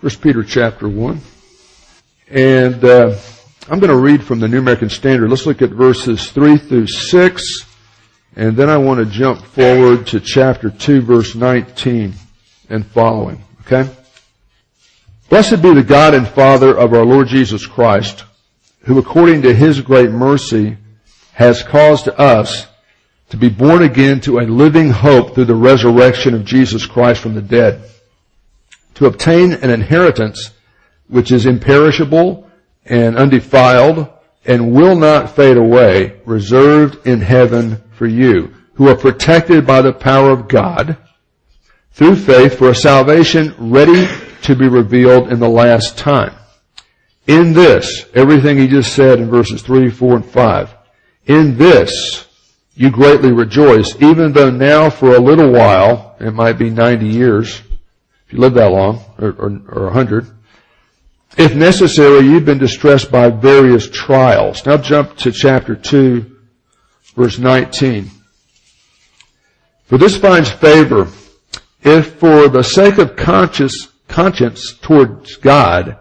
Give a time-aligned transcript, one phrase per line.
[0.00, 1.20] First Peter chapter 1.
[2.30, 3.18] And uh,
[3.68, 5.28] I'm going to read from the New American Standard.
[5.28, 7.66] Let's look at verses 3 through 6.
[8.34, 12.14] And then I want to jump forward to chapter 2 verse 19
[12.70, 13.44] and following.
[13.60, 13.90] Okay?
[15.28, 18.24] Blessed be the God and Father of our Lord Jesus Christ,
[18.84, 20.78] who according to his great mercy
[21.32, 22.66] has caused us
[23.28, 27.34] to be born again to a living hope through the resurrection of Jesus Christ from
[27.34, 27.82] the dead
[28.94, 30.50] to obtain an inheritance
[31.08, 32.48] which is imperishable
[32.84, 34.08] and undefiled
[34.44, 39.92] and will not fade away, reserved in heaven for you, who are protected by the
[39.92, 40.96] power of God
[41.92, 44.08] through faith for a salvation ready
[44.42, 46.34] to be revealed in the last time.
[47.26, 50.74] In this, everything he just said in verses 3, 4, and 5,
[51.26, 52.26] in this
[52.74, 57.60] you greatly rejoice, even though now for a little while, it might be 90 years,
[58.30, 60.24] if you live that long, or, or, or 100.
[61.36, 64.64] If necessary, you've been distressed by various trials.
[64.64, 66.38] Now jump to chapter 2,
[67.16, 68.08] verse 19.
[69.86, 71.08] For this finds favor
[71.82, 75.98] if for the sake of conscience, conscience towards God,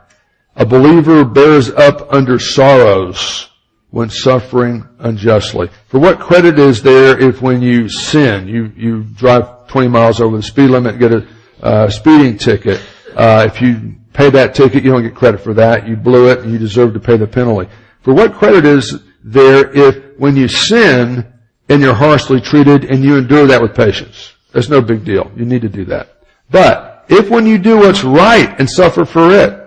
[0.56, 3.50] a believer bears up under sorrows
[3.90, 5.72] when suffering unjustly.
[5.88, 10.38] For what credit is there if when you sin, you, you drive 20 miles over
[10.38, 11.28] the speed limit, get a
[11.62, 12.82] uh, speeding ticket.
[13.16, 15.88] Uh, if you pay that ticket, you don't get credit for that.
[15.88, 17.70] You blew it and you deserve to pay the penalty.
[18.02, 21.32] For what credit is there if when you sin
[21.68, 24.34] and you're harshly treated and you endure that with patience?
[24.52, 25.32] That's no big deal.
[25.36, 26.24] You need to do that.
[26.50, 29.60] But if when you do what's right and suffer for it,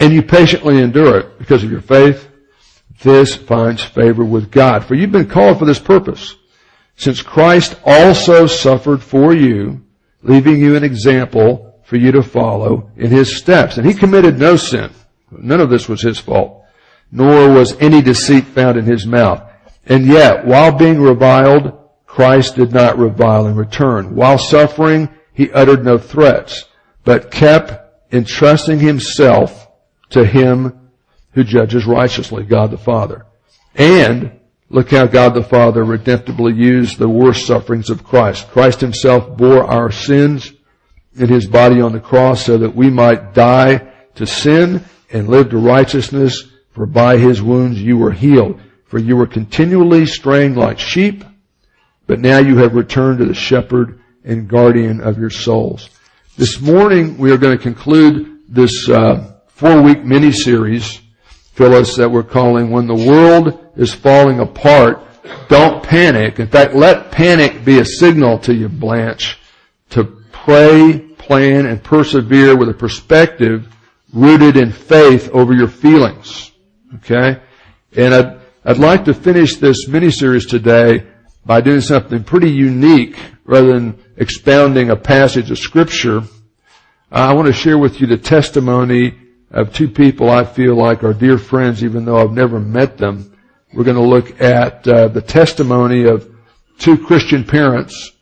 [0.00, 2.28] and you patiently endure it because of your faith,
[3.02, 4.84] this finds favor with God.
[4.84, 6.34] For you've been called for this purpose.
[6.96, 9.82] Since Christ also suffered for you,
[10.24, 13.76] leaving you an example for you to follow in his steps.
[13.76, 14.90] And he committed no sin.
[15.30, 16.64] None of this was his fault,
[17.12, 19.42] nor was any deceit found in his mouth.
[19.86, 24.14] And yet, while being reviled, Christ did not revile in return.
[24.14, 26.64] While suffering, he uttered no threats,
[27.04, 27.74] but kept
[28.12, 29.68] entrusting himself
[30.10, 30.90] to him
[31.32, 33.26] who judges righteously, God the Father.
[33.74, 34.38] And
[34.74, 38.48] Look how God the Father redemptively used the worst sufferings of Christ.
[38.48, 40.52] Christ himself bore our sins
[41.16, 45.50] in his body on the cross so that we might die to sin and live
[45.50, 48.60] to righteousness, for by his wounds you were healed.
[48.86, 51.22] For you were continually straying like sheep,
[52.08, 55.88] but now you have returned to the shepherd and guardian of your souls.
[56.36, 61.00] This morning we are going to conclude this uh, four-week mini-series,
[61.54, 65.00] Phyllis, that we're calling When the World is falling apart,
[65.48, 66.40] don't panic.
[66.40, 69.38] In fact, let panic be a signal to you, Blanche,
[69.90, 73.68] to pray, plan, and persevere with a perspective
[74.12, 76.50] rooted in faith over your feelings.
[76.96, 77.40] Okay?
[77.96, 81.06] And I'd, I'd like to finish this mini-series today
[81.46, 86.22] by doing something pretty unique rather than expounding a passage of scripture.
[87.12, 89.14] I want to share with you the testimony
[89.54, 93.34] of two people I feel like are dear friends even though I've never met them
[93.74, 96.32] we're going to look at uh, the testimony of
[96.78, 98.12] two Christian parents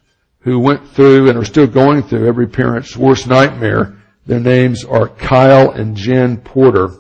[0.41, 3.99] who went through and are still going through every parent's worst nightmare.
[4.25, 6.95] Their names are Kyle and Jen Porter.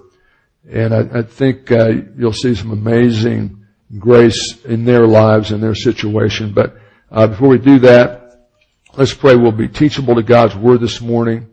[0.70, 3.64] And I, I think uh, you'll see some amazing
[3.98, 6.52] grace in their lives and their situation.
[6.52, 6.76] But
[7.10, 8.48] uh, before we do that,
[8.96, 11.48] let's pray we'll be teachable to God's Word this morning.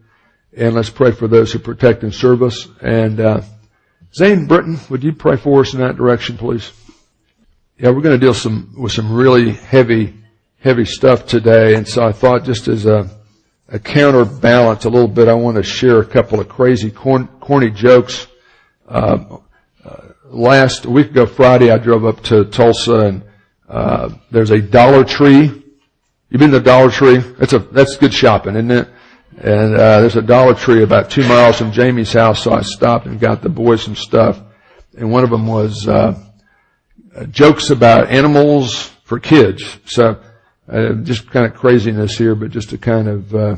[0.55, 2.67] And let's pray for those who protect and serve us.
[2.81, 3.41] And uh,
[4.13, 6.71] Zane Britton, would you pray for us in that direction, please?
[7.77, 10.15] Yeah, we're going to deal some with some really heavy,
[10.59, 13.09] heavy stuff today, and so I thought just as a,
[13.69, 17.69] a counterbalance a little bit, I want to share a couple of crazy, corn, corny
[17.69, 18.27] jokes.
[18.85, 19.37] Uh,
[19.85, 23.23] uh, last week ago, Friday, I drove up to Tulsa, and
[23.69, 25.63] uh, there's a Dollar Tree.
[26.29, 27.19] You've been to Dollar Tree?
[27.19, 28.89] That's a that's good shopping, isn't it?
[29.37, 33.05] And uh, there's a Dollar Tree about two miles from Jamie's house, so I stopped
[33.05, 34.41] and got the boys some stuff.
[34.97, 35.87] And one of them was.
[35.87, 36.25] Uh,
[37.15, 39.79] uh, jokes about animals for kids.
[39.85, 40.21] So
[40.71, 43.55] uh, just kind of craziness here, but just to kind of uh,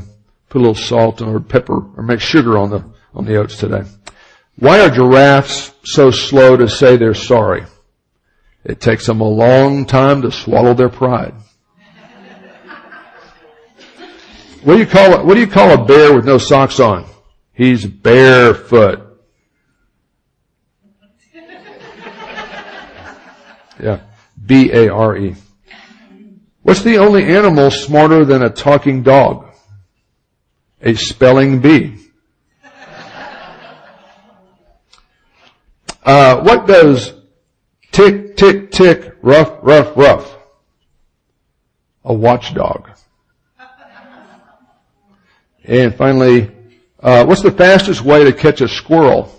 [0.48, 2.84] put a little salt or pepper or make sugar on the
[3.14, 3.82] on the oats today.
[4.56, 7.64] Why are giraffes so slow to say they're sorry?
[8.64, 11.34] It takes them a long time to swallow their pride.
[14.62, 17.04] What do you call a, what do you call a bear with no socks on?
[17.52, 19.08] He's barefoot.
[23.82, 23.98] Yeah.
[24.46, 25.34] B A R E.
[26.62, 29.48] What's the only animal smarter than a talking dog?
[30.80, 31.98] A spelling bee.
[36.04, 37.12] Uh, what does
[37.92, 40.36] tick, tick, tick, rough, rough, rough?
[42.04, 42.91] A watchdog.
[45.64, 46.50] And finally,
[47.00, 49.32] uh, what's the fastest way to catch a squirrel?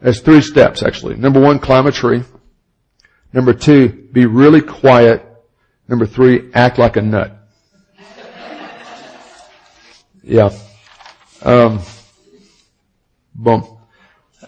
[0.00, 1.16] There's three steps actually.
[1.16, 2.22] Number one, climb a tree.
[3.32, 5.24] Number two, be really quiet.
[5.88, 7.38] Number three, act like a nut.
[10.24, 10.50] Yeah.
[11.42, 11.80] Um,
[13.34, 13.66] boom.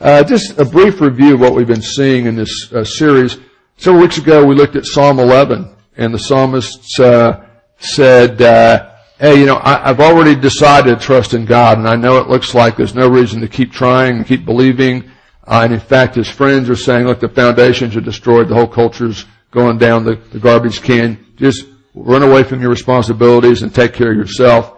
[0.00, 3.38] Uh, just a brief review of what we've been seeing in this uh, series.
[3.76, 7.40] Several weeks ago, we looked at Psalm 11, and the psalmist uh,
[7.78, 8.93] said, uh,
[9.24, 12.28] "Hey, you know, I, have already decided to trust in God, and I know it
[12.28, 15.10] looks like there's no reason to keep trying and keep believing."
[15.46, 18.48] Uh, and in fact, his friends are saying, "Look, the foundations are destroyed.
[18.48, 21.24] The whole culture's going down the, the garbage can.
[21.36, 24.74] Just run away from your responsibilities and take care of yourself."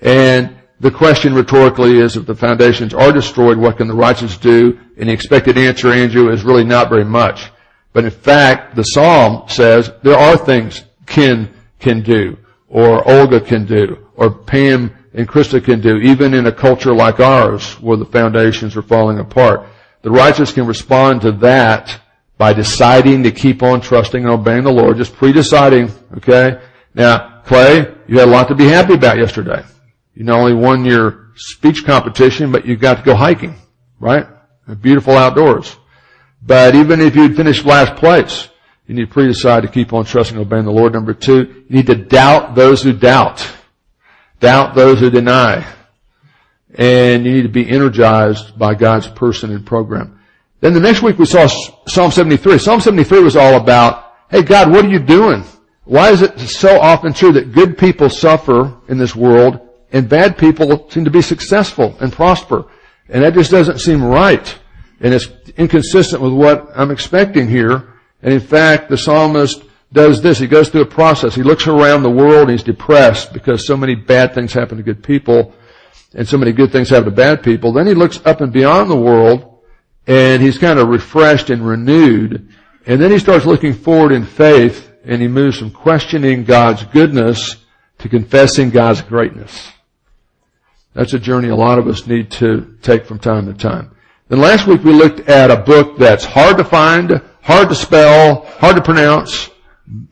[0.00, 4.80] And the question rhetorically is if the foundations are destroyed, what can the righteous do?
[4.96, 7.50] And the expected answer, Andrew, is really not very much.
[7.92, 12.38] But in fact, the Psalm says there are things Ken can do,
[12.70, 17.18] or Olga can do, or Pam and Krista can do, even in a culture like
[17.18, 19.66] ours where the foundations are falling apart.
[20.02, 22.00] The righteous can respond to that
[22.38, 26.60] by deciding to keep on trusting and obeying the Lord, just pre-deciding, okay?
[26.94, 29.62] Now, Clay, you had a lot to be happy about yesterday.
[30.14, 33.56] You not only won your speech competition, but you got to go hiking,
[33.98, 34.26] right?
[34.80, 35.76] Beautiful outdoors.
[36.40, 38.48] But even if you'd finished last place,
[38.90, 40.94] you need to pre-decide to keep on trusting and obeying the Lord.
[40.94, 43.48] Number two, you need to doubt those who doubt.
[44.40, 45.64] Doubt those who deny.
[46.74, 50.18] And you need to be energized by God's person and program.
[50.58, 51.46] Then the next week we saw
[51.86, 52.58] Psalm 73.
[52.58, 55.44] Psalm 73 was all about, hey God, what are you doing?
[55.84, 60.36] Why is it so often true that good people suffer in this world and bad
[60.36, 62.66] people seem to be successful and prosper.
[63.08, 64.58] And that just doesn't seem right.
[64.98, 67.86] And it's inconsistent with what I'm expecting here.
[68.22, 70.38] And in fact, the psalmist does this.
[70.38, 71.34] He goes through a process.
[71.34, 74.82] He looks around the world and he's depressed because so many bad things happen to
[74.82, 75.54] good people
[76.14, 77.72] and so many good things happen to bad people.
[77.72, 79.58] Then he looks up and beyond the world
[80.06, 82.48] and he's kind of refreshed and renewed.
[82.86, 87.56] And then he starts looking forward in faith and he moves from questioning God's goodness
[87.98, 89.70] to confessing God's greatness.
[90.94, 93.96] That's a journey a lot of us need to take from time to time.
[94.28, 98.46] Then last week we looked at a book that's hard to find, hard to spell,
[98.58, 99.50] hard to pronounce,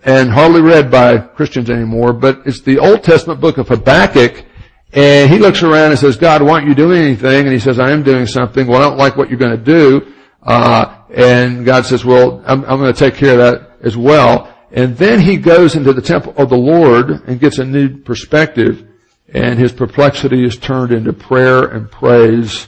[0.05, 4.45] and hardly read by Christians anymore, but it's the Old Testament book of Habakkuk,
[4.93, 7.45] and he looks around and says, God, why aren't you doing anything?
[7.45, 8.67] And he says, I am doing something.
[8.67, 10.15] Well, I don't like what you're going to do.
[10.43, 14.55] Uh, and God says, well, I'm, I'm going to take care of that as well.
[14.73, 18.89] And then he goes into the temple of the Lord and gets a new perspective
[19.33, 22.67] and his perplexity is turned into prayer and praise,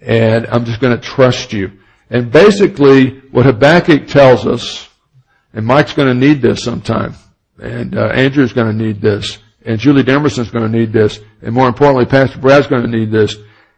[0.00, 1.72] and I'm just going to trust you.
[2.10, 4.88] And basically, what Habakkuk tells us,
[5.52, 7.14] and Mike's going to need this sometime,
[7.58, 11.54] and uh, Andrew's going to need this, and Julie Demerson's going to need this, and
[11.54, 13.36] more importantly, Pastor Brad's going to need this.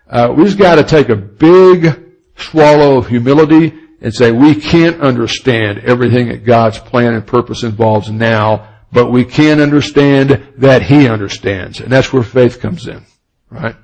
[0.09, 5.01] Uh, we just got to take a big swallow of humility and say we can't
[5.01, 11.09] understand everything that God's plan and purpose involves now, but we can understand that He
[11.09, 11.81] understands.
[11.81, 13.05] And that's where faith comes in.
[13.51, 13.77] Right?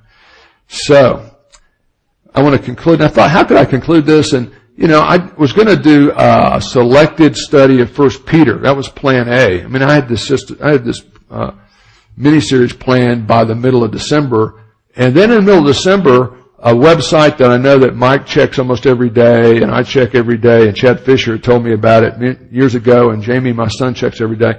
[0.69, 1.34] So,
[2.35, 3.01] I want to conclude.
[3.01, 4.33] And I thought, how could I conclude this?
[4.33, 8.59] And, you know, I was going to do a selected study of First Peter.
[8.59, 9.63] That was plan A.
[9.63, 11.53] I mean, I had this just, I had this, uh,
[12.17, 14.63] mini-series planned by the middle of December.
[14.97, 18.59] And then in the middle of December, a website that I know that Mike checks
[18.59, 22.53] almost every day and I check every day and Chad Fisher told me about it
[22.53, 24.55] years ago and Jamie, my son, checks every day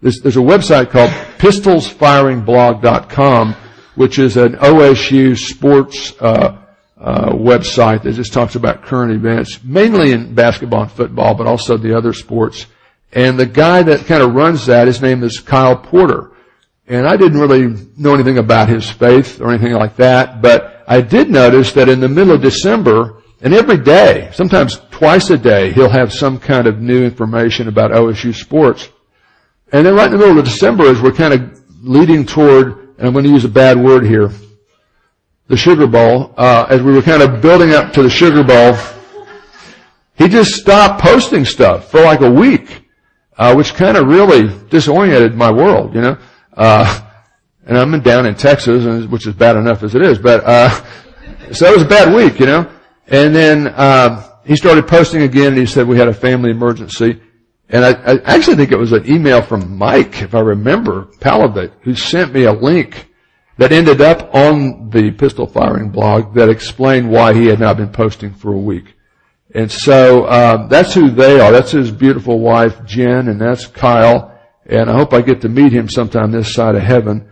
[0.00, 3.54] there's, there's a website called pistolsfiringblog.com,
[3.96, 6.56] which is an OSU sports uh,
[7.00, 11.76] uh, website that just talks about current events, mainly in basketball and football, but also
[11.76, 12.66] the other sports.
[13.12, 16.32] And the guy that kind of runs that, his name is Kyle Porter.
[16.86, 21.00] And I didn't really know anything about his faith or anything like that, but I
[21.00, 25.72] did notice that in the middle of December, and every day, sometimes twice a day,
[25.72, 28.88] he'll have some kind of new information about OSU sports.
[29.70, 33.06] And then right in the middle of December as we're kind of leading toward, and
[33.06, 34.30] I'm going to use a bad word here,
[35.48, 38.76] the Sugar Bowl, uh, as we were kind of building up to the Sugar Bowl,
[40.14, 42.84] he just stopped posting stuff for like a week,
[43.36, 46.18] uh, which kind of really disoriented my world, you know.
[46.54, 47.00] Uh,
[47.64, 50.70] and I'm down in Texas, which is bad enough as it is, but uh,
[51.52, 52.70] so it was a bad week, you know.
[53.06, 57.20] And then um, he started posting again, and he said we had a family emergency.
[57.70, 61.72] And I, I, actually think it was an email from Mike, if I remember, Palovit,
[61.82, 63.07] who sent me a link
[63.58, 67.90] that ended up on the pistol firing blog that explained why he had not been
[67.90, 68.94] posting for a week.
[69.54, 71.50] And so uh, that's who they are.
[71.50, 74.38] That's his beautiful wife, Jen, and that's Kyle.
[74.66, 77.30] And I hope I get to meet him sometime this side of heaven.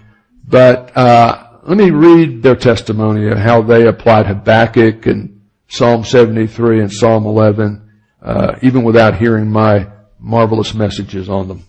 [0.49, 6.81] But uh, let me read their testimony of how they applied Habakkuk and Psalm 73
[6.81, 7.93] and Psalm 11,
[8.23, 11.65] uh, even without hearing my marvelous messages on them.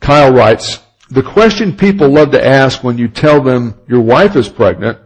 [0.00, 4.48] Kyle writes, the question people love to ask when you tell them your wife is
[4.48, 4.98] pregnant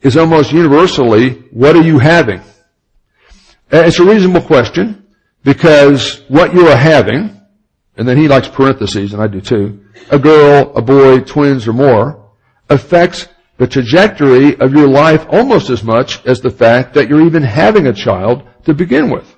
[0.00, 2.40] is almost universally, what are you having?
[3.70, 5.06] It's a reasonable question
[5.42, 7.40] because what you are having,
[7.96, 11.72] and then he likes parentheses, and I do too, a girl, a boy, twins or
[11.72, 12.30] more,
[12.70, 17.42] affects the trajectory of your life almost as much as the fact that you're even
[17.42, 19.34] having a child to begin with.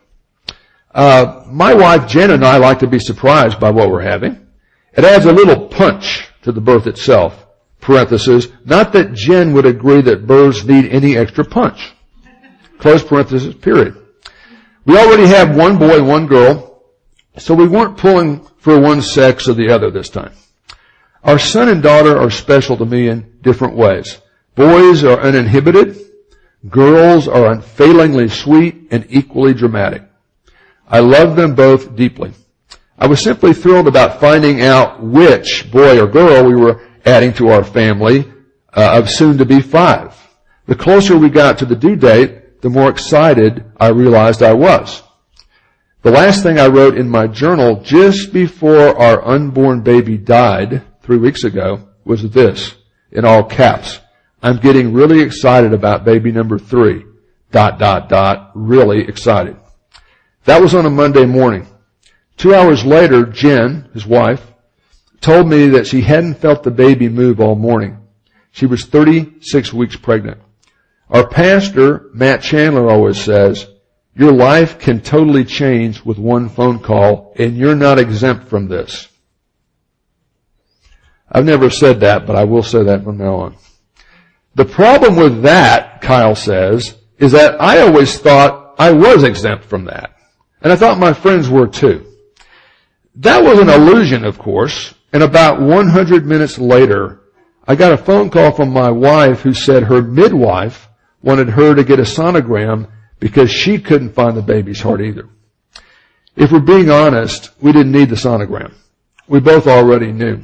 [0.94, 4.46] Uh, my wife Jen and I like to be surprised by what we're having.
[4.94, 7.46] It adds a little punch to the birth itself.
[7.80, 11.92] Parenthesis, not that Jen would agree that births need any extra punch.
[12.78, 13.96] Close parenthesis, period.
[14.84, 16.82] We already have one boy one girl,
[17.36, 20.32] so we weren't pulling for one sex or the other this time.
[21.22, 24.18] Our son and daughter are special to me in different ways.
[24.54, 25.98] Boys are uninhibited.
[26.68, 30.02] Girls are unfailingly sweet and equally dramatic.
[30.88, 32.32] I love them both deeply.
[33.00, 37.48] I was simply thrilled about finding out which boy or girl we were adding to
[37.48, 38.30] our family
[38.74, 40.14] uh, of soon to be five.
[40.66, 45.02] The closer we got to the due date, the more excited I realized I was.
[46.02, 51.18] The last thing I wrote in my journal just before our unborn baby died three
[51.18, 52.74] weeks ago was this,
[53.12, 53.98] in all caps.
[54.42, 57.04] I'm getting really excited about baby number three.
[57.50, 58.52] Dot, dot, dot.
[58.54, 59.56] Really excited.
[60.44, 61.66] That was on a Monday morning.
[62.36, 64.52] Two hours later, Jen, his wife,
[65.20, 67.98] told me that she hadn't felt the baby move all morning.
[68.52, 70.38] She was 36 weeks pregnant.
[71.10, 73.66] Our pastor, Matt Chandler, always says,
[74.14, 79.08] your life can totally change with one phone call and you're not exempt from this.
[81.30, 83.56] I've never said that, but I will say that from now on.
[84.56, 89.84] The problem with that, Kyle says, is that I always thought I was exempt from
[89.84, 90.16] that.
[90.60, 92.09] And I thought my friends were too.
[93.16, 97.20] That was an illusion, of course, and about 100 minutes later,
[97.66, 100.88] I got a phone call from my wife who said her midwife
[101.22, 102.88] wanted her to get a sonogram
[103.18, 105.28] because she couldn't find the baby's heart either.
[106.36, 108.72] If we're being honest, we didn't need the sonogram.
[109.28, 110.42] We both already knew.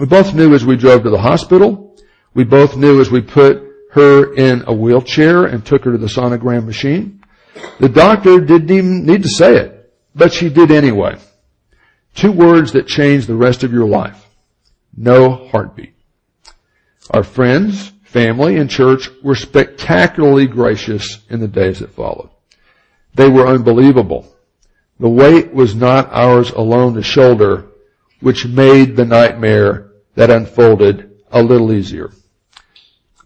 [0.00, 1.96] We both knew as we drove to the hospital.
[2.34, 6.06] We both knew as we put her in a wheelchair and took her to the
[6.06, 7.22] sonogram machine.
[7.80, 11.18] The doctor didn't even need to say it, but she did anyway.
[12.18, 14.26] Two words that change the rest of your life.
[14.96, 15.94] No heartbeat.
[17.10, 22.30] Our friends, family, and church were spectacularly gracious in the days that followed.
[23.14, 24.26] They were unbelievable.
[24.98, 27.66] The weight was not ours alone to shoulder,
[28.18, 32.10] which made the nightmare that unfolded a little easier.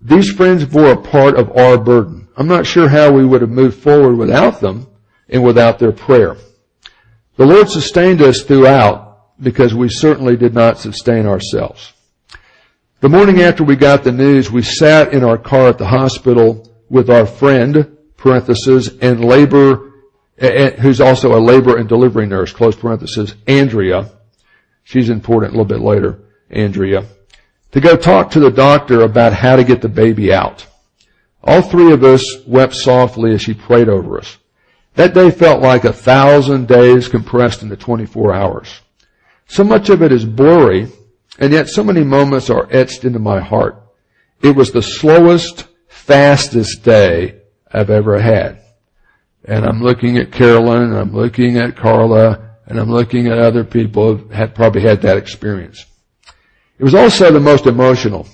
[0.02, 2.28] These friends bore a part of our burden.
[2.36, 4.86] I'm not sure how we would have moved forward without them
[5.30, 6.36] and without their prayer.
[7.36, 11.92] The Lord sustained us throughout because we certainly did not sustain ourselves.
[13.00, 16.72] The morning after we got the news, we sat in our car at the hospital
[16.88, 19.92] with our friend, parenthesis, and labor,
[20.80, 24.12] who's also a labor and delivery nurse, close parenthesis, Andrea.
[24.84, 26.20] She's important a little bit later,
[26.50, 27.06] Andrea.
[27.72, 30.66] To go talk to the doctor about how to get the baby out.
[31.42, 34.36] All three of us wept softly as she prayed over us.
[34.94, 38.80] That day felt like a thousand days compressed into 24 hours.
[39.46, 40.88] So much of it is blurry,
[41.38, 43.82] and yet so many moments are etched into my heart.
[44.42, 48.60] It was the slowest, fastest day I've ever had.
[49.44, 53.64] And I'm looking at Carolyn, and I'm looking at Carla, and I'm looking at other
[53.64, 55.84] people who had probably had that experience.
[56.78, 58.26] It was also the most emotional.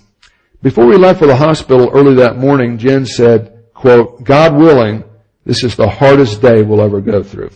[0.62, 5.04] Before we left for the hospital early that morning, Jen said, quote, God willing,
[5.48, 7.48] this is the hardest day we'll ever go through.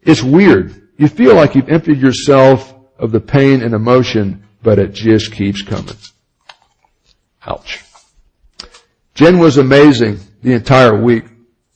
[0.00, 0.88] It's weird.
[0.96, 5.60] You feel like you've emptied yourself of the pain and emotion, but it just keeps
[5.60, 5.94] coming.
[7.44, 7.84] Ouch.
[9.12, 11.24] Jen was amazing the entire week.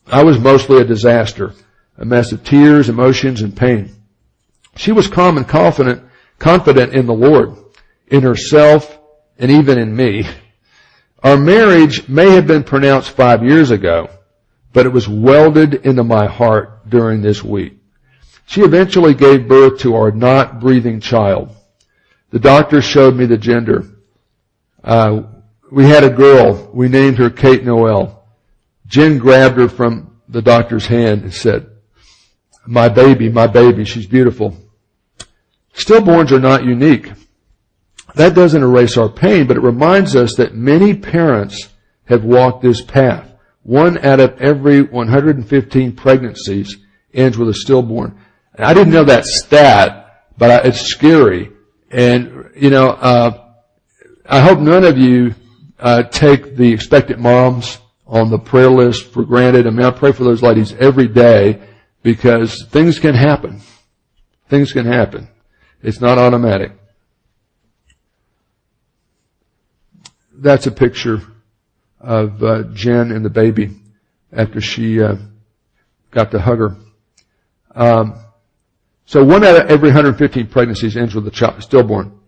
[0.07, 1.53] I was mostly a disaster,
[1.99, 3.95] a mess of tears, emotions, and pain.
[4.77, 6.03] She was calm and confident,
[6.39, 7.59] confident in the Lord,
[8.07, 8.99] in herself,
[9.39, 10.27] and even in me.
[11.23, 14.09] Our marriage may have been pronounced five years ago,
[14.73, 17.79] but it was welded into my heart during this week.
[18.47, 21.55] She eventually gave birth to our not breathing child.
[22.31, 23.85] The doctor showed me the gender.
[24.83, 25.23] Uh,
[25.71, 26.71] we had a girl.
[26.73, 28.25] We named her Kate Noel.
[28.87, 31.71] Jen grabbed her from the doctor's hand and said,
[32.67, 34.57] my baby, my baby, she's beautiful.
[35.75, 37.11] Stillborns are not unique.
[38.15, 41.69] That doesn't erase our pain, but it reminds us that many parents
[42.07, 43.30] have walked this path.
[43.63, 46.79] One out of every 115 pregnancies
[47.13, 48.19] ends with a stillborn.
[48.55, 51.51] And I didn't know that stat, but it's scary.
[51.91, 53.49] And, you know, uh,
[54.27, 55.35] I hope none of you
[55.79, 59.67] uh, take the expectant moms on the prayer list for granted.
[59.67, 61.61] I mean, I pray for those ladies every day
[62.03, 63.61] because things can happen.
[64.49, 65.29] Things can happen.
[65.83, 66.73] It's not automatic.
[70.33, 71.23] That's a picture
[72.01, 73.71] of uh, Jen and the baby
[74.33, 75.17] after she uh,
[76.11, 76.77] got to hug her.
[77.75, 78.19] Um,
[79.05, 82.19] so one out of every 115 pregnancies ends with a child, stillborn.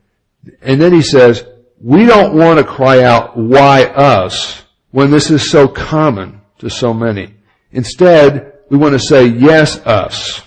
[0.60, 1.44] And then he says,
[1.80, 6.92] we don't want to cry out, why us, when this is so common to so
[6.92, 7.34] many.
[7.70, 10.42] Instead, we want to say, yes, us.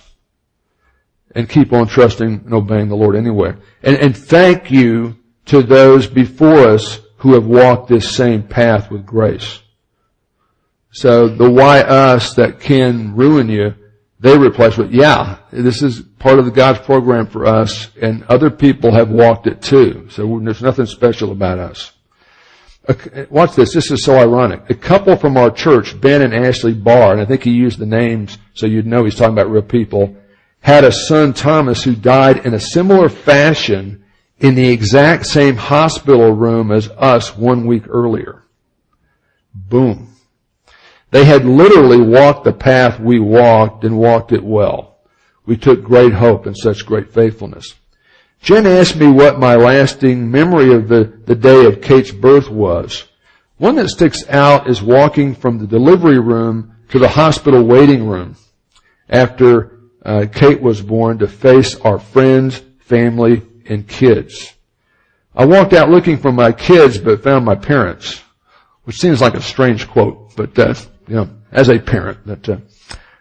[1.34, 3.54] And keep on trusting and obeying the Lord anyway.
[3.82, 5.16] And, and thank you
[5.46, 9.60] to those before us who have walked this same path with grace.
[10.90, 13.74] So the why us that can ruin you,
[14.18, 18.92] they replace with, yeah, this is part of God's program for us and other people
[18.92, 20.08] have walked it too.
[20.10, 21.92] So there's nothing special about us.
[23.30, 23.74] Watch this.
[23.74, 24.70] This is so ironic.
[24.70, 27.86] A couple from our church, Ben and Ashley Barr, and I think he used the
[27.86, 30.16] names so you'd know he's talking about real people,
[30.60, 34.04] had a son, Thomas, who died in a similar fashion
[34.38, 38.42] in the exact same hospital room as us one week earlier.
[39.54, 40.14] Boom.
[41.10, 44.98] They had literally walked the path we walked and walked it well.
[45.46, 47.74] We took great hope in such great faithfulness.
[48.42, 53.04] Jen asked me what my lasting memory of the, the day of Kate's birth was.
[53.56, 58.36] One that sticks out is walking from the delivery room to the hospital waiting room
[59.08, 64.54] after uh, Kate was born to face our friends, family, and kids.
[65.34, 68.22] I walked out looking for my kids, but found my parents,
[68.84, 70.74] which seems like a strange quote, but uh,
[71.08, 72.56] you know, as a parent, that, uh,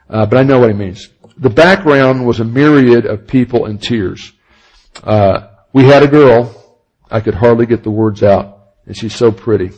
[0.10, 1.10] uh, but I know what he means.
[1.38, 4.31] The background was a myriad of people in tears.
[5.03, 6.79] Uh, we had a girl.
[7.12, 9.71] I could hardly get the words out, and she's so pretty.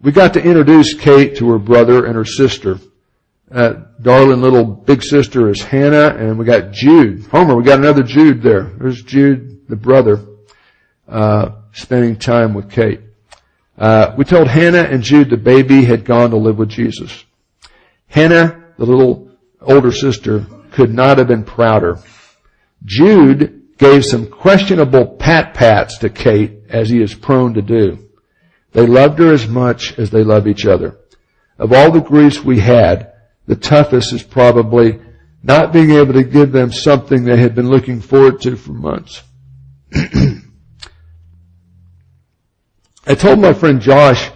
[0.00, 2.78] We got to introduce Kate to her brother and her sister.
[3.52, 7.26] Uh, darling little big sister is Hannah, and we got Jude.
[7.26, 8.62] Homer, we got another Jude there.
[8.78, 10.24] There's Jude, the brother,
[11.06, 13.00] uh, spending time with Kate.
[13.76, 17.26] Uh, we told Hannah and Jude the baby had gone to live with Jesus.
[18.06, 21.98] Hannah, the little older sister, could not have been prouder.
[22.86, 28.08] Jude gave some questionable pat pats to Kate as he is prone to do.
[28.72, 30.96] They loved her as much as they love each other.
[31.58, 33.11] Of all the griefs we had,
[33.52, 34.98] the toughest is probably
[35.42, 39.22] not being able to give them something they had been looking forward to for months.
[43.06, 44.30] I told my friend Josh,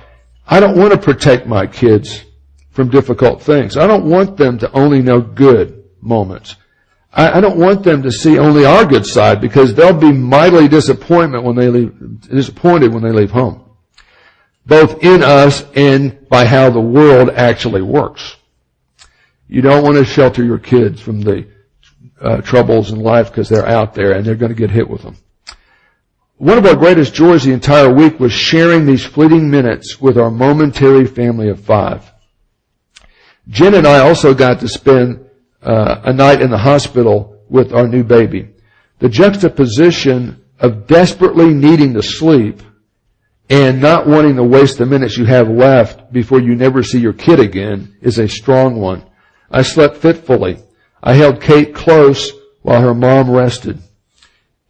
[0.46, 2.24] I don't want to protect my kids
[2.72, 3.78] from difficult things.
[3.78, 6.56] I don't want them to only know good moments.
[7.10, 10.68] I, I don't want them to see only our good side because they'll be mightily
[10.68, 13.64] disappointment when they leave, disappointed when they leave home.
[14.66, 18.36] Both in us and by how the world actually works.
[19.48, 21.46] You don't want to shelter your kids from the
[22.20, 25.02] uh, troubles in life because they're out there and they're going to get hit with
[25.02, 25.16] them.
[26.38, 30.30] One of our greatest joys the entire week was sharing these fleeting minutes with our
[30.30, 32.12] momentary family of five.
[33.48, 35.30] Jen and I also got to spend
[35.62, 38.50] uh, a night in the hospital with our new baby.
[38.98, 42.60] The juxtaposition of desperately needing to sleep
[43.48, 47.12] and not wanting to waste the minutes you have left before you never see your
[47.12, 49.05] kid again is a strong one.
[49.50, 50.58] I slept fitfully.
[51.02, 52.32] I held Kate close
[52.62, 53.78] while her mom rested.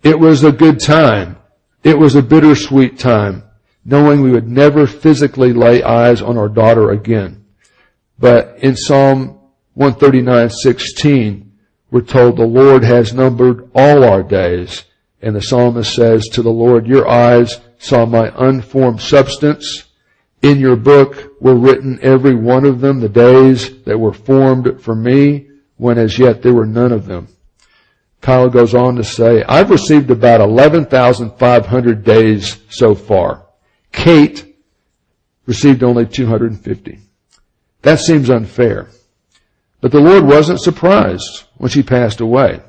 [0.02, 1.36] It was a good time.
[1.82, 3.44] It was a bittersweet time,
[3.84, 7.44] knowing we would never physically lay eyes on our daughter again.
[8.18, 9.38] But in Psalm
[9.76, 11.50] 139:16,
[11.90, 14.84] we're told the Lord has numbered all our days.
[15.22, 19.84] And the psalmist says to the Lord, your eyes saw my unformed substance.
[20.46, 24.94] In your book were written every one of them, the days that were formed for
[24.94, 27.26] me, when as yet there were none of them.
[28.20, 33.44] Kyle goes on to say, I've received about 11,500 days so far.
[33.90, 34.56] Kate
[35.46, 37.00] received only 250.
[37.82, 38.86] That seems unfair.
[39.80, 42.60] But the Lord wasn't surprised when she passed away,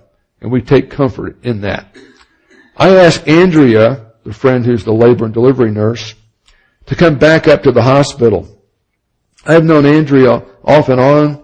[0.41, 1.95] and we take comfort in that.
[2.75, 6.15] I asked Andrea, the friend who's the labor and delivery nurse,
[6.87, 8.47] to come back up to the hospital.
[9.45, 11.43] I have known Andrea off and on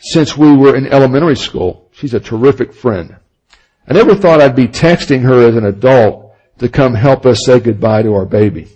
[0.00, 1.90] since we were in elementary school.
[1.92, 3.16] She's a terrific friend.
[3.86, 7.60] I never thought I'd be texting her as an adult to come help us say
[7.60, 8.68] goodbye to our baby.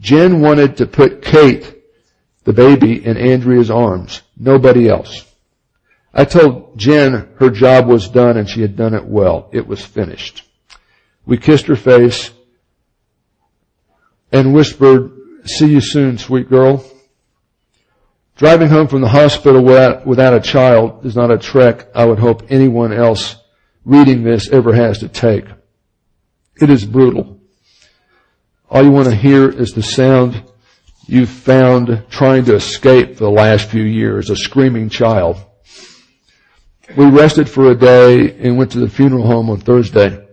[0.00, 1.74] Jen wanted to put Kate,
[2.44, 4.22] the baby, in Andrea's arms.
[4.36, 5.24] Nobody else.
[6.14, 9.50] I told Jen her job was done and she had done it well.
[9.52, 10.44] It was finished.
[11.26, 12.30] We kissed her face
[14.32, 15.17] and whispered,
[15.48, 16.84] see you soon, sweet girl.
[18.36, 22.20] Driving home from the hospital without, without a child is not a trek I would
[22.20, 23.36] hope anyone else
[23.84, 25.44] reading this ever has to take.
[26.60, 27.40] It is brutal.
[28.70, 30.44] All you want to hear is the sound
[31.06, 35.44] you've found trying to escape for the last few years, a screaming child.
[36.96, 40.26] We rested for a day and went to the funeral home on Thursday.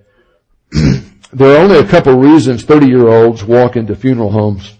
[0.72, 4.78] there are only a couple reasons 30 year olds walk into funeral homes.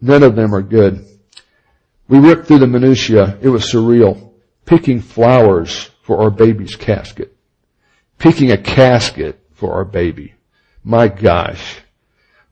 [0.00, 1.04] None of them are good.
[2.08, 3.38] We ripped through the minutiae.
[3.42, 4.32] It was surreal.
[4.64, 7.36] Picking flowers for our baby's casket.
[8.18, 10.34] Picking a casket for our baby.
[10.84, 11.78] My gosh.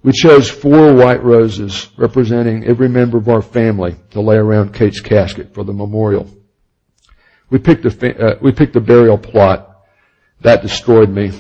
[0.03, 5.01] We chose four white roses representing every member of our family to lay around Kate's
[5.01, 6.31] casket for the memorial.
[7.51, 9.85] We picked a, uh, we picked a burial plot.
[10.43, 11.33] That destroyed me.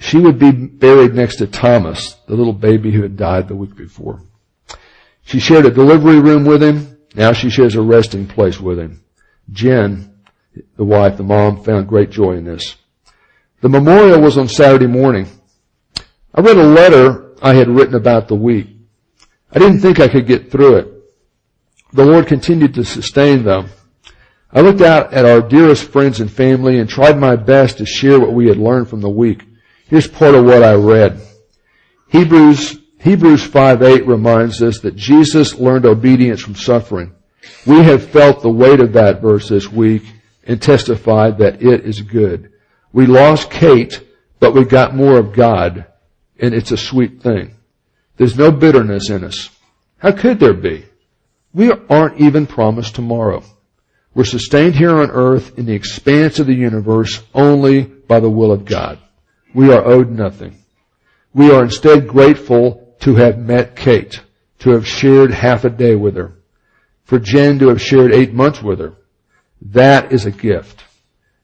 [0.00, 3.74] She would be buried next to Thomas, the little baby who had died the week
[3.74, 4.22] before.
[5.28, 6.96] She shared a delivery room with him.
[7.14, 9.04] Now she shares a resting place with him.
[9.52, 10.14] Jen,
[10.78, 12.76] the wife, the mom, found great joy in this.
[13.60, 15.26] The memorial was on Saturday morning.
[16.34, 18.68] I read a letter I had written about the week.
[19.52, 20.88] I didn't think I could get through it.
[21.92, 23.68] The Lord continued to sustain them.
[24.50, 28.18] I looked out at our dearest friends and family and tried my best to share
[28.18, 29.44] what we had learned from the week.
[29.88, 31.20] Here's part of what I read.
[32.08, 37.12] Hebrews Hebrews 5:8 reminds us that Jesus learned obedience from suffering.
[37.66, 40.02] We have felt the weight of that verse this week
[40.46, 42.50] and testified that it is good.
[42.92, 44.00] We lost Kate,
[44.40, 45.86] but we got more of God,
[46.40, 47.54] and it's a sweet thing.
[48.16, 49.50] There's no bitterness in us.
[49.98, 50.84] How could there be?
[51.52, 53.42] We aren't even promised tomorrow.
[54.14, 58.50] We're sustained here on earth in the expanse of the universe only by the will
[58.50, 58.98] of God.
[59.54, 60.56] We are owed nothing.
[61.32, 64.20] We are instead grateful to have met Kate,
[64.60, 66.34] to have shared half a day with her,
[67.04, 68.94] for Jen to have shared eight months with her.
[69.62, 70.84] That is a gift.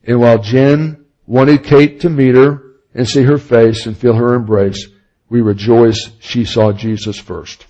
[0.05, 2.63] And while Jen wanted Kate to meet her
[2.95, 4.89] and see her face and feel her embrace,
[5.29, 7.67] we rejoice she saw Jesus first.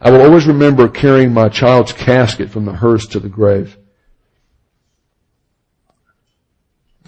[0.00, 3.76] I will always remember carrying my child's casket from the hearse to the grave.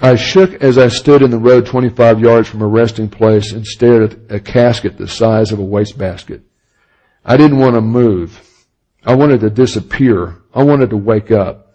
[0.05, 3.65] I shook as I stood in the road 25 yards from a resting place and
[3.65, 6.43] stared at a casket the size of a wastebasket.
[7.25, 8.41] I didn't want to move.
[9.05, 10.39] I wanted to disappear.
[10.53, 11.75] I wanted to wake up.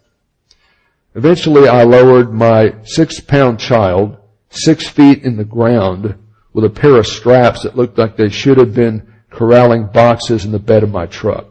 [1.15, 4.17] Eventually I lowered my six pound child
[4.49, 6.15] six feet in the ground
[6.51, 10.51] with a pair of straps that looked like they should have been corralling boxes in
[10.51, 11.45] the bed of my truck.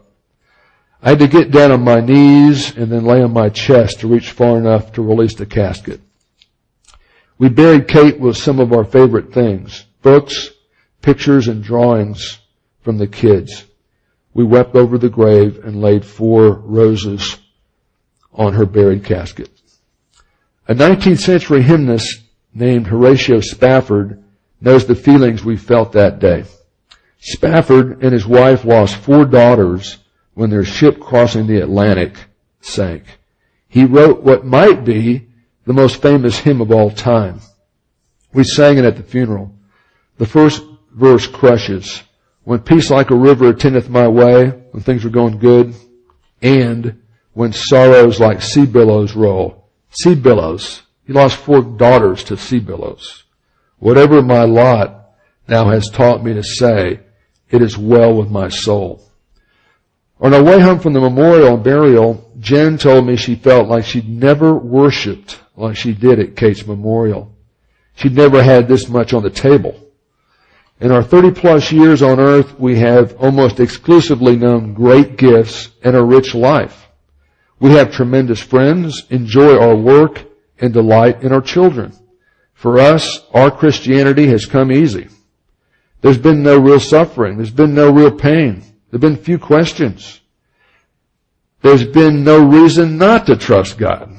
[1.01, 4.07] I had to get down on my knees and then lay on my chest to
[4.07, 6.01] reach far enough to release the casket.
[7.39, 10.49] We buried Kate with some of our favorite things, books,
[11.01, 12.39] pictures, and drawings
[12.81, 13.65] from the kids.
[14.33, 17.37] We wept over the grave and laid four roses
[18.33, 19.49] on her buried casket.
[20.67, 22.21] A 19th century hymnist
[22.53, 24.23] named Horatio Spafford
[24.59, 26.45] knows the feelings we felt that day.
[27.19, 29.97] Spafford and his wife lost four daughters
[30.33, 32.15] when their ship crossing the Atlantic
[32.61, 33.03] sank.
[33.67, 35.26] He wrote what might be
[35.67, 37.41] the most famous hymn of all time.
[38.33, 39.53] We sang it at the funeral.
[40.17, 42.03] The first verse crushes.
[42.45, 45.75] When peace like a river attendeth my way, when things are going good,
[46.41, 47.03] and
[47.33, 49.69] when sorrows like sea billows roll.
[49.91, 50.83] Sea billows.
[51.05, 53.25] He lost four daughters to sea billows.
[53.77, 55.11] Whatever my lot
[55.49, 57.01] now has taught me to say,
[57.49, 59.06] it is well with my soul.
[60.19, 63.85] On our way home from the memorial and burial, Jen told me she felt like
[63.85, 67.35] she'd never worshiped like she did at Kate's memorial.
[67.95, 69.79] She'd never had this much on the table.
[70.79, 75.95] In our 30 plus years on earth, we have almost exclusively known great gifts and
[75.95, 76.87] a rich life.
[77.59, 80.23] We have tremendous friends, enjoy our work,
[80.59, 81.93] and delight in our children.
[82.53, 85.09] For us, our Christianity has come easy.
[86.01, 87.37] There's been no real suffering.
[87.37, 88.63] There's been no real pain.
[88.89, 90.21] There have been few questions.
[91.61, 94.15] There's been no reason not to trust God.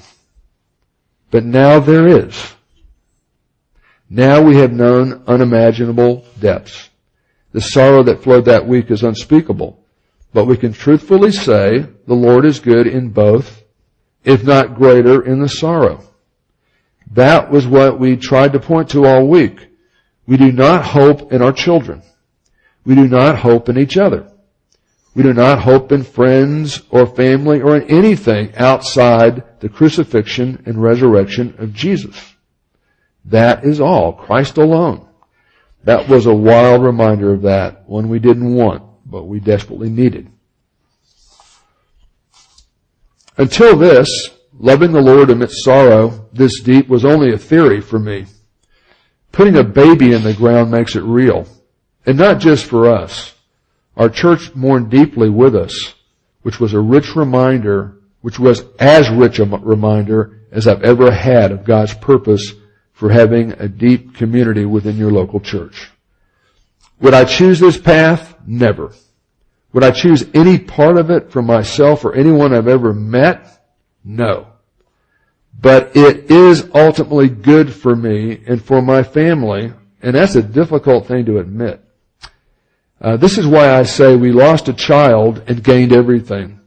[1.31, 2.55] But now there is.
[4.11, 6.91] Now we have known unimaginable depths.
[7.53, 9.83] The sorrow that flowed that week is unspeakable.
[10.33, 13.63] But we can truthfully say the Lord is good in both,
[14.25, 16.05] if not greater in the sorrow.
[17.13, 19.69] That was what we tried to point to all week.
[20.27, 22.03] We do not hope in our children.
[22.85, 24.31] We do not hope in each other.
[25.19, 30.81] We do not hope in friends or family or in anything outside the crucifixion and
[30.81, 32.37] resurrection of Jesus.
[33.25, 34.13] That is all.
[34.13, 35.09] Christ alone.
[35.83, 40.31] That was a wild reminder of that, one we didn't want, but we desperately needed.
[43.37, 48.27] Until this, loving the Lord amidst sorrow this deep was only a theory for me.
[49.33, 51.49] Putting a baby in the ground makes it real.
[52.07, 53.35] And not just for us.
[53.99, 55.95] Our church mourned deeply with us,
[56.43, 61.51] which was a rich reminder, which was as rich a reminder as I've ever had
[61.51, 62.55] of God's purpose
[62.93, 65.91] for having a deep community within your local church.
[67.01, 68.37] Would I choose this path?
[68.47, 68.93] Never.
[69.73, 73.65] Would I choose any part of it for myself or anyone I've ever met?
[74.05, 74.47] No.
[75.61, 81.09] But it is ultimately good for me and for my family, and that's a difficult
[81.09, 81.85] thing to admit.
[83.01, 86.61] Uh, this is why I say we lost a child and gained everything.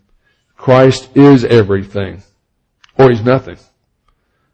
[0.56, 2.24] Christ is everything,
[2.98, 3.58] or he's nothing.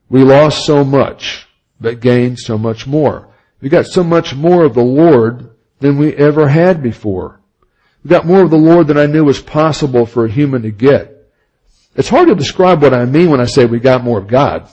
[0.10, 1.48] We lost so much
[1.80, 3.28] but gained so much more.
[3.62, 7.40] We got so much more of the Lord than we ever had before.
[8.04, 10.72] We got more of the Lord than I knew was possible for a human to
[10.72, 11.14] get.
[11.96, 14.70] It's hard to describe what I mean when I say we got more of God.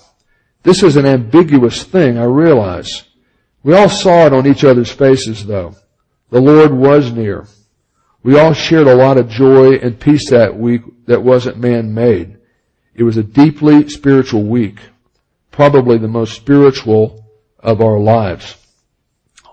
[0.63, 3.05] This is an ambiguous thing, I realize.
[3.63, 5.75] We all saw it on each other's faces though.
[6.35, 7.47] The Lord was near.
[8.25, 12.39] We all shared a lot of joy and peace that week that wasn't man-made.
[12.93, 14.81] It was a deeply spiritual week
[15.53, 17.25] probably the most spiritual
[17.61, 18.57] of our lives.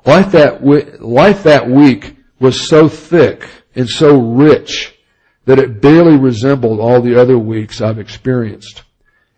[0.07, 0.65] Life that,
[0.99, 4.97] life that week was so thick and so rich
[5.45, 8.81] that it barely resembled all the other weeks I've experienced.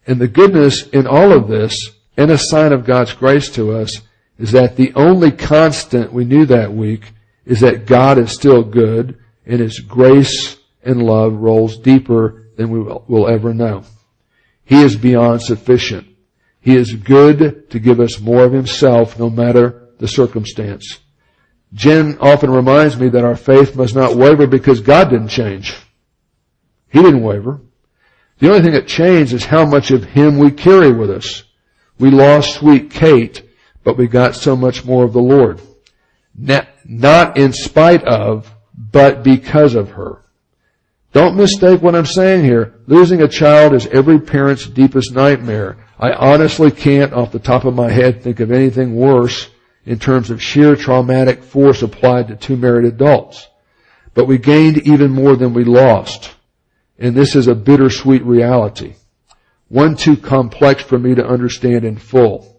[0.07, 3.99] And the goodness in all of this, and a sign of God's grace to us,
[4.39, 7.11] is that the only constant we knew that week
[7.45, 12.79] is that God is still good and His grace and love rolls deeper than we
[12.79, 13.83] will, will ever know.
[14.65, 16.07] He is beyond sufficient.
[16.59, 20.99] He is good to give us more of Himself no matter the circumstance.
[21.73, 25.75] Jen often reminds me that our faith must not waver because God didn't change.
[26.89, 27.61] He didn't waver.
[28.39, 31.43] The only thing that changed is how much of Him we carry with us.
[31.99, 33.43] We lost sweet Kate,
[33.83, 35.61] but we got so much more of the Lord.
[36.35, 40.23] Not in spite of, but because of her.
[41.13, 42.73] Don't mistake what I'm saying here.
[42.87, 45.77] Losing a child is every parent's deepest nightmare.
[45.99, 49.49] I honestly can't, off the top of my head, think of anything worse
[49.85, 53.47] in terms of sheer traumatic force applied to two married adults.
[54.15, 56.33] But we gained even more than we lost.
[56.97, 58.95] And this is a bittersweet reality.
[59.67, 62.52] One too complex for me to understand in full.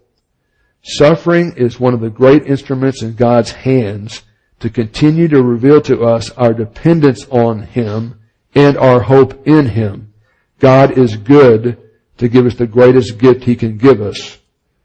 [0.87, 4.21] Suffering is one of the great instruments in God's hands
[4.59, 8.19] to continue to reveal to us our dependence on Him
[8.53, 10.13] and our hope in Him.
[10.59, 11.79] God is good
[12.19, 14.37] to give us the greatest gift He can give us,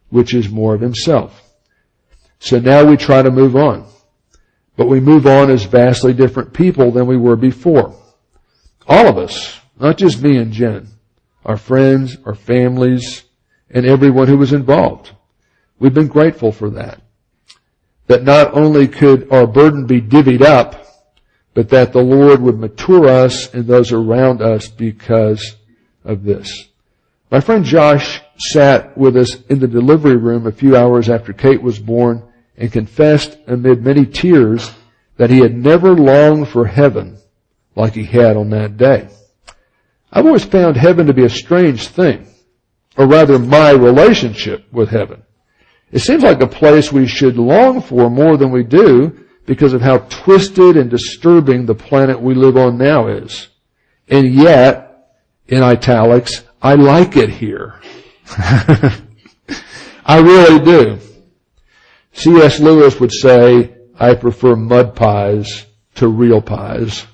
[0.09, 1.43] which is more of Himself.
[2.39, 3.87] So now we try to move on.
[4.79, 7.95] But we move on as vastly different people than we were before.
[8.87, 10.89] All of us, not just me and Jen,
[11.45, 13.25] our friends, our families,
[13.69, 15.13] and everyone who was involved.
[15.81, 17.01] We've been grateful for that.
[18.07, 20.87] That not only could our burden be divvied up,
[21.55, 25.57] but that the Lord would mature us and those around us because
[26.05, 26.69] of this.
[27.31, 31.63] My friend Josh sat with us in the delivery room a few hours after Kate
[31.63, 32.23] was born
[32.57, 34.71] and confessed amid many tears
[35.17, 37.19] that he had never longed for heaven
[37.75, 39.09] like he had on that day.
[40.13, 42.27] I've always found heaven to be a strange thing,
[42.97, 45.23] or rather my relationship with heaven.
[45.93, 49.81] It seems like a place we should long for more than we do because of
[49.81, 53.49] how twisted and disturbing the planet we live on now is.
[54.09, 55.17] And yet,
[55.49, 57.75] in italics, I like it here.
[60.07, 60.99] I really do.
[62.13, 62.61] C.S.
[62.61, 67.07] Lewis would say, I prefer mud pies to real pies.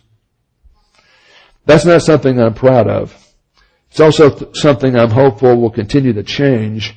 [1.64, 3.16] That's not something I'm proud of.
[3.90, 6.94] It's also th- something I'm hopeful will continue to change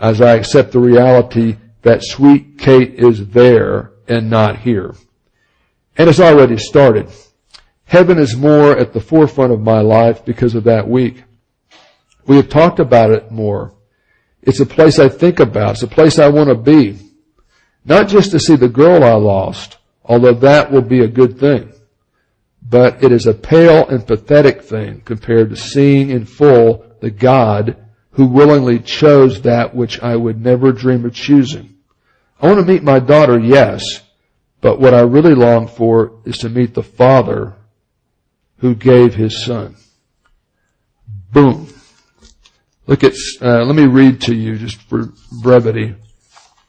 [0.00, 4.94] as I accept the reality that sweet Kate is there and not here.
[5.96, 7.08] And it's already started.
[7.84, 11.22] Heaven is more at the forefront of my life because of that week.
[12.26, 13.74] We have talked about it more.
[14.42, 15.72] It's a place I think about.
[15.72, 16.98] It's a place I want to be.
[17.84, 21.72] Not just to see the girl I lost, although that will be a good thing,
[22.62, 27.76] but it is a pale and pathetic thing compared to seeing in full the God
[28.12, 31.76] who willingly chose that which I would never dream of choosing.
[32.40, 34.02] I want to meet my daughter, yes,
[34.60, 37.54] but what I really long for is to meet the Father
[38.58, 39.76] who gave His Son.
[41.32, 41.72] Boom.
[42.86, 45.94] Look at, uh, let me read to you just for brevity.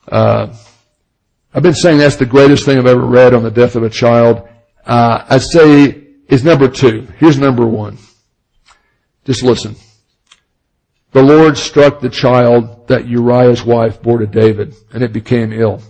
[0.08, 0.56] Uh,
[1.54, 3.90] I've been saying that's the greatest thing I've ever read on the death of a
[3.90, 4.48] child.
[4.86, 7.08] Uh, I'd say is number two.
[7.18, 7.98] Here's number one.
[9.26, 9.76] Just listen.
[11.12, 15.82] The Lord struck the child that Uriah's wife bore to David, and it became ill.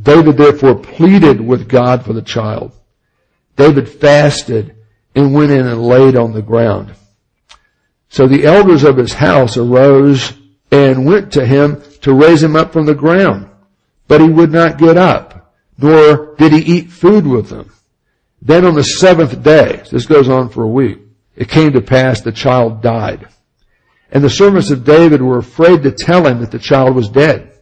[0.00, 2.72] David therefore pleaded with God for the child.
[3.56, 4.76] David fasted
[5.14, 6.94] and went in and laid on the ground.
[8.08, 10.32] So the elders of his house arose
[10.70, 13.50] and went to him to raise him up from the ground.
[14.08, 17.72] But he would not get up, nor did he eat food with them.
[18.40, 20.98] Then on the seventh day, this goes on for a week,
[21.36, 23.28] it came to pass the child died.
[24.12, 27.52] And the servants of David were afraid to tell him that the child was dead.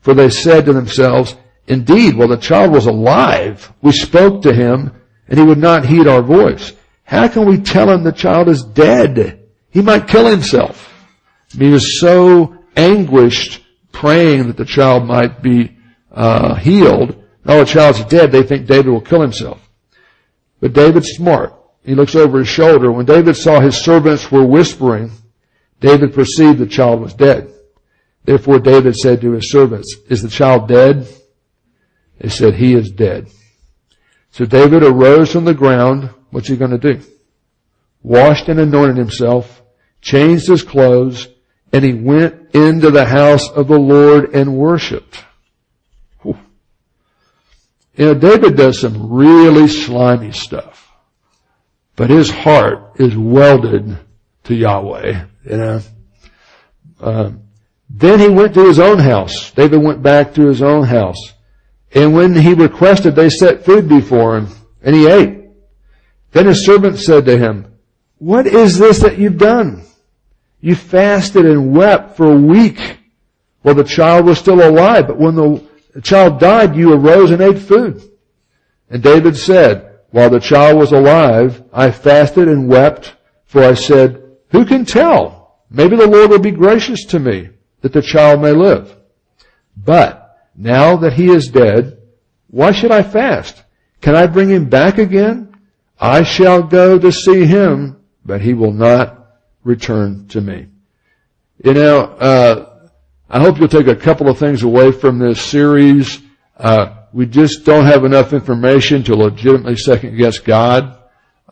[0.00, 1.34] For they said to themselves,
[1.66, 4.92] Indeed, while the child was alive, we spoke to him,
[5.26, 6.72] and he would not heed our voice.
[7.02, 9.48] How can we tell him the child is dead?
[9.70, 10.92] He might kill himself.
[11.50, 15.76] He was so anguished praying that the child might be
[16.12, 17.20] uh, healed.
[17.44, 19.60] Now the child's dead, they think David will kill himself.
[20.60, 21.52] But David's smart.
[21.84, 22.92] He looks over his shoulder.
[22.92, 25.10] When David saw his servants were whispering,
[25.80, 27.52] David perceived the child was dead.
[28.24, 31.06] Therefore David said to his servants, is the child dead?
[32.18, 33.28] They said, he is dead.
[34.30, 36.10] So David arose from the ground.
[36.30, 37.00] What's he going to do?
[38.02, 39.62] Washed and anointed himself,
[40.00, 41.28] changed his clothes,
[41.72, 45.24] and he went into the house of the Lord and worshiped.
[46.22, 46.38] Whew.
[47.96, 50.90] You know, David does some really slimy stuff,
[51.96, 53.98] but his heart is welded
[54.46, 55.24] to Yahweh.
[55.44, 55.80] You know.
[57.00, 57.42] Um,
[57.88, 59.52] then he went to his own house.
[59.52, 61.34] David went back to his own house.
[61.94, 64.48] And when he requested, they set food before him,
[64.82, 65.44] and he ate.
[66.32, 67.72] Then his servant said to him,
[68.18, 69.84] What is this that you've done?
[70.60, 72.98] You fasted and wept for a week
[73.62, 75.62] while the child was still alive, but when the
[76.02, 78.02] child died, you arose and ate food.
[78.90, 84.25] And David said, While the child was alive, I fasted and wept, for I said,
[84.50, 85.60] who can tell?
[85.70, 88.94] Maybe the Lord will be gracious to me that the child may live.
[89.76, 91.98] But now that he is dead,
[92.48, 93.62] why should I fast?
[94.00, 95.54] Can I bring him back again?
[95.98, 100.68] I shall go to see him, but he will not return to me.
[101.64, 102.88] You know, uh,
[103.28, 106.20] I hope you'll take a couple of things away from this series.
[106.56, 110.95] Uh, we just don't have enough information to legitimately second guess God.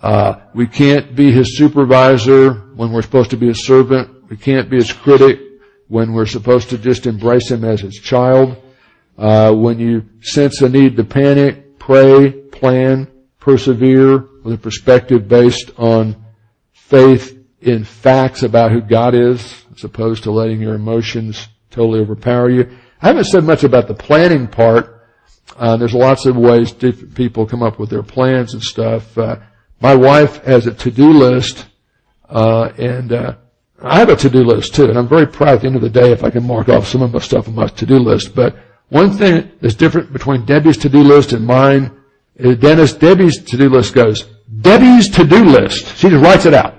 [0.04, 4.28] Uh, we can't be his supervisor when we're supposed to be a servant.
[4.28, 5.40] We can't be his critic
[5.88, 8.62] when we're supposed to just embrace him as his child.
[9.16, 15.70] Uh, when you sense a need to panic, pray, plan, persevere with a perspective based
[15.78, 16.22] on
[16.74, 22.50] faith in facts about who God is, as opposed to letting your emotions totally overpower
[22.50, 22.76] you.
[23.00, 25.08] I haven't said much about the planning part.
[25.56, 29.16] Uh, there's lots of ways different people come up with their plans and stuff.
[29.16, 29.36] Uh,
[29.80, 31.66] my wife has a to-do list,
[32.28, 33.37] uh, and uh,
[33.82, 35.90] I have a to-do list too, and I'm very proud at the end of the
[35.90, 38.34] day if I can mark off some of my stuff on my to-do list.
[38.34, 38.56] But
[38.88, 41.90] one thing that's different between Debbie's to-do list and mine
[42.37, 44.24] is Dennis, Debbie's to-do list goes,
[44.60, 45.96] Debbie's to-do list.
[45.96, 46.74] She just writes it out.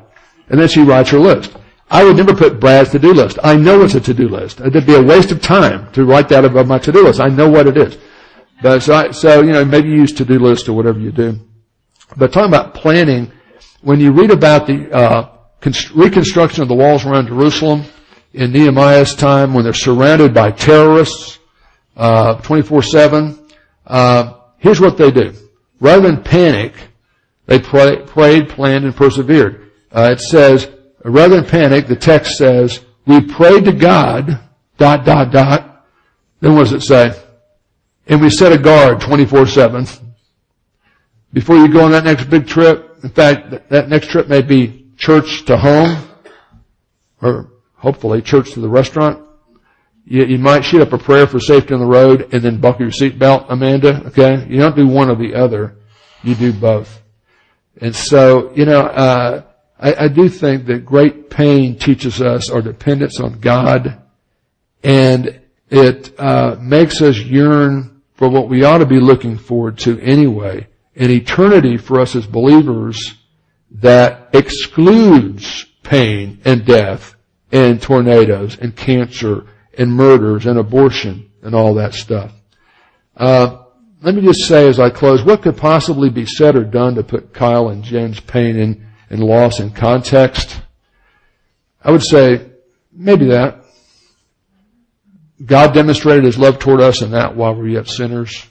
[0.49, 1.55] And then she writes her list.
[1.89, 3.39] I would never put Brad's to-do list.
[3.43, 4.61] I know it's a to-do list.
[4.61, 7.19] It'd be a waste of time to write that above my to-do list.
[7.19, 7.97] I know what it is.
[8.61, 11.39] But so, I, so you know, maybe use to-do list or whatever you do.
[12.17, 13.31] But talking about planning,
[13.81, 15.29] when you read about the uh,
[15.93, 17.83] reconstruction of the walls around Jerusalem
[18.33, 21.39] in Nehemiah's time, when they're surrounded by terrorists,
[21.97, 23.51] uh, 24/7,
[23.87, 25.33] uh, here's what they do.
[25.79, 26.73] Rather than panic,
[27.47, 29.71] they pray, prayed, planned, and persevered.
[29.91, 30.69] Uh, it says,
[31.03, 34.39] rather than panic, the text says, "We prayed to God."
[34.77, 35.85] Dot dot dot.
[36.41, 37.13] Then what does it say?
[38.07, 40.04] And we set a guard 24-7
[41.35, 42.97] before you go on that next big trip.
[43.03, 46.07] In fact, that next trip may be church to home,
[47.21, 49.21] or hopefully church to the restaurant.
[50.05, 52.83] You, you might shoot up a prayer for safety on the road and then buckle
[52.83, 54.01] your seatbelt, Amanda.
[54.07, 55.75] Okay, you don't do one or the other.
[56.23, 57.01] You do both.
[57.81, 59.43] And so, you know, uh,
[59.77, 64.01] I, I do think that great pain teaches us our dependence on God,
[64.85, 69.99] and it uh, makes us yearn for what we ought to be looking forward to
[69.99, 73.15] anyway, an eternity for us as believers
[73.71, 77.15] that excludes pain and death
[77.51, 79.45] and tornadoes and cancer
[79.77, 82.31] and murders and abortion and all that stuff.
[83.15, 83.63] Uh,
[84.01, 87.03] let me just say as I close, what could possibly be said or done to
[87.03, 90.61] put Kyle and Jen's pain and, and loss in context?
[91.83, 92.51] I would say
[92.91, 93.63] maybe that.
[95.45, 98.45] God demonstrated his love toward us in that while we were yet sinners.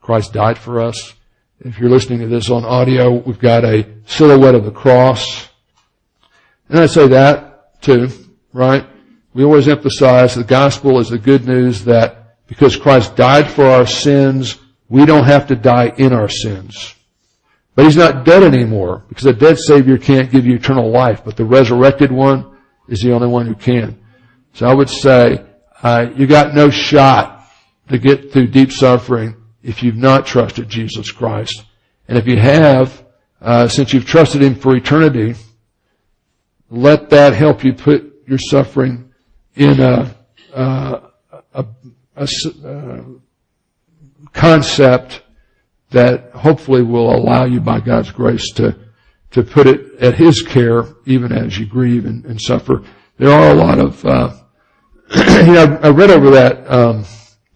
[0.00, 1.14] Christ died for us.
[1.60, 5.48] If you're listening to this on audio, we've got a silhouette of the cross.
[6.68, 8.10] And I say that too,
[8.52, 8.86] right?
[9.32, 13.86] We always emphasize the gospel is the good news that because Christ died for our
[13.86, 14.58] sins,
[14.90, 16.94] we don't have to die in our sins.
[17.74, 21.38] But He's not dead anymore because a dead Savior can't give you eternal life, but
[21.38, 22.54] the resurrected one
[22.86, 23.98] is the only one who can.
[24.52, 25.42] So I would say,
[25.82, 27.48] uh, you got no shot
[27.88, 29.36] to get through deep suffering
[29.66, 31.64] if you've not trusted Jesus Christ.
[32.06, 33.04] And if you have,
[33.42, 35.34] uh, since you've trusted Him for eternity,
[36.70, 39.12] let that help you put your suffering
[39.56, 40.14] in a,
[40.54, 41.00] uh,
[41.52, 41.66] a,
[42.14, 42.28] a,
[42.64, 43.04] a
[44.32, 45.24] concept
[45.90, 48.78] that hopefully will allow you by God's grace to,
[49.32, 52.84] to put it at His care even as you grieve and, and suffer.
[53.18, 54.32] There are a lot of, uh,
[55.16, 57.04] you know, I read over that, um,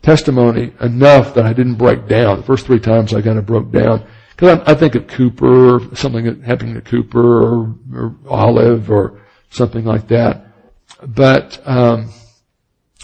[0.02, 2.38] testimony enough that I didn't break down.
[2.38, 4.06] The first three times I kind of broke down.
[4.36, 9.20] Cause I, I think of Cooper, something that happened to Cooper or, or Olive or
[9.50, 10.46] something like that.
[11.06, 12.10] But, um,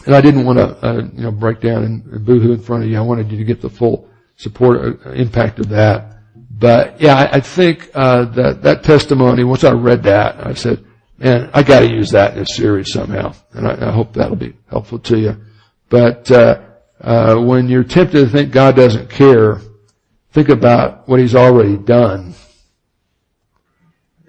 [0.06, 2.84] and I didn't want to, uh, you know, break down and, and boohoo in front
[2.84, 2.96] of you.
[2.96, 6.16] I wanted you to get the full support uh, impact of that.
[6.50, 9.44] But yeah, I, I think uh, that that testimony.
[9.44, 10.82] Once I read that, I said,
[11.18, 14.36] "Man, I got to use that in a series somehow." And I, I hope that'll
[14.36, 15.36] be helpful to you.
[15.90, 16.62] But uh,
[17.06, 19.60] uh, when you're tempted to think God doesn't care,
[20.32, 22.34] think about what He's already done.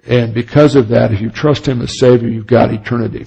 [0.06, 3.26] And because of that, if you trust Him as Savior, you've got eternity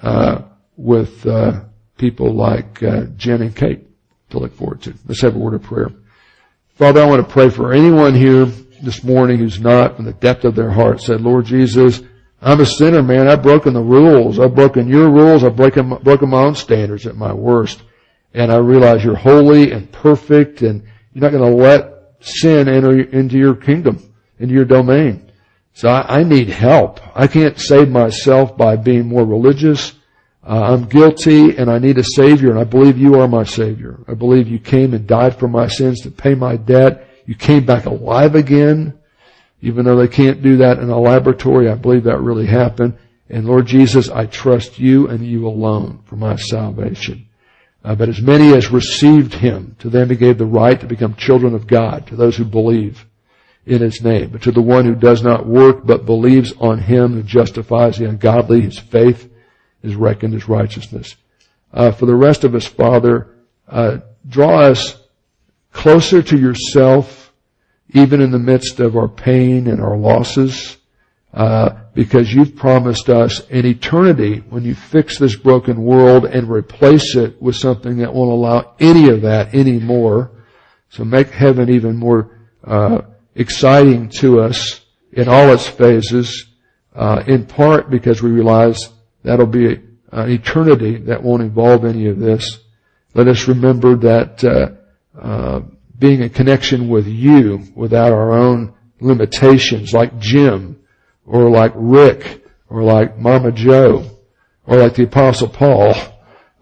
[0.00, 0.40] uh,
[0.74, 1.64] with uh,
[1.98, 3.86] people like uh, Jen and Kate
[4.30, 4.94] to look forward to.
[5.06, 5.90] Let's have a word of prayer.
[6.76, 8.46] Father, I want to pray for anyone here
[8.82, 12.00] this morning who's not from the depth of their heart said, Lord Jesus,
[12.40, 13.28] I'm a sinner, man.
[13.28, 14.38] I've broken the rules.
[14.38, 15.44] I've broken your rules.
[15.44, 17.82] I've broken, broken my own standards at my worst
[18.34, 23.00] and I realize you're holy and perfect and you're not going to let sin enter
[23.00, 25.30] into your kingdom, into your domain.
[25.72, 27.00] So I, I need help.
[27.16, 29.92] I can't save myself by being more religious.
[30.42, 33.98] Uh, I'm guilty and I need a savior and I believe you are my savior.
[34.06, 37.08] I believe you came and died for my sins to pay my debt.
[37.26, 38.98] You came back alive again.
[39.60, 42.96] Even though they can't do that in a laboratory, I believe that really happened.
[43.28, 47.25] And Lord Jesus, I trust you and you alone for my salvation.
[47.86, 51.14] Uh, but as many as received him, to them he gave the right to become
[51.14, 53.06] children of God, to those who believe
[53.64, 54.30] in his name.
[54.30, 58.08] But to the one who does not work, but believes on him who justifies the
[58.08, 59.32] ungodly, his faith
[59.84, 61.14] is reckoned as righteousness.
[61.72, 63.28] Uh, for the rest of us, Father,
[63.68, 65.00] uh, draw us
[65.70, 67.32] closer to yourself,
[67.90, 70.76] even in the midst of our pain and our losses.
[71.36, 77.14] Uh, because you've promised us an eternity when you fix this broken world and replace
[77.14, 80.30] it with something that won't allow any of that anymore.
[80.88, 83.02] So make heaven even more uh,
[83.34, 84.80] exciting to us
[85.12, 86.46] in all its phases,
[86.94, 88.88] uh, in part because we realize
[89.22, 89.74] that'll be
[90.12, 92.60] an eternity that won't involve any of this.
[93.12, 95.60] Let us remember that uh, uh
[95.98, 100.80] being in connection with you without our own limitations, like Jim,
[101.26, 104.08] or like Rick, or like Mama Joe,
[104.66, 105.94] or like the Apostle Paul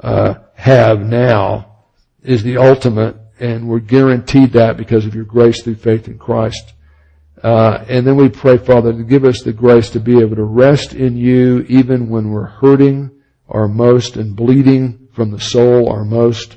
[0.01, 1.83] uh, have now,
[2.23, 6.73] is the ultimate, and we're guaranteed that because of your grace through faith in Christ.
[7.43, 10.45] Uh, and then we pray, Father, to give us the grace to be able to
[10.45, 13.11] rest in you even when we're hurting
[13.51, 16.57] our most and bleeding from the soul our most.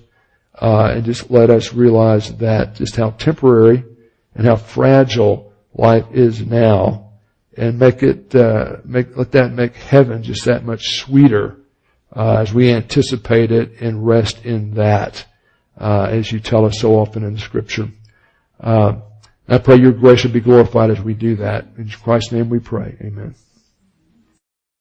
[0.59, 3.83] Uh, and just let us realize that just how temporary
[4.33, 7.06] and how fragile life is now
[7.57, 11.57] and make it uh, make let that make heaven just that much sweeter
[12.15, 15.25] uh, as we anticipate it and rest in that,
[15.79, 17.89] uh, as you tell us so often in the Scripture.
[18.59, 18.99] Uh,
[19.47, 21.65] I pray your grace will be glorified as we do that.
[21.77, 22.97] In Christ's name we pray.
[23.01, 23.35] Amen.